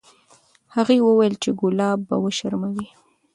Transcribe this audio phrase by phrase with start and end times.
[0.75, 2.87] هغې وویل چې ګلاب به وشرموي.